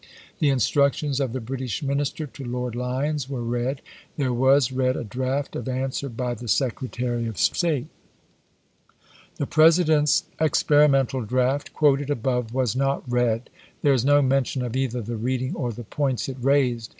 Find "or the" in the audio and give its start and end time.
15.55-15.83